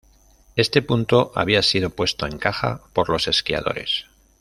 [0.55, 4.05] Este punto había sido puesto en "caja" por los esquiadores.